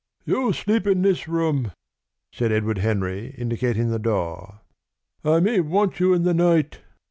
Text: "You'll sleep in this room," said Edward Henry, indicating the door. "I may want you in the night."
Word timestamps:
"You'll 0.25 0.53
sleep 0.53 0.87
in 0.87 1.03
this 1.03 1.27
room," 1.27 1.73
said 2.33 2.51
Edward 2.51 2.79
Henry, 2.79 3.35
indicating 3.37 3.91
the 3.91 3.99
door. 3.99 4.61
"I 5.23 5.39
may 5.39 5.59
want 5.59 5.99
you 5.99 6.15
in 6.15 6.23
the 6.23 6.33
night." 6.33 6.79